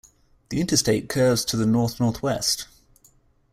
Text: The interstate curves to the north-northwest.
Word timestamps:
The 0.49 0.59
interstate 0.61 1.09
curves 1.09 1.45
to 1.45 1.55
the 1.55 1.67
north-northwest. 1.67 2.65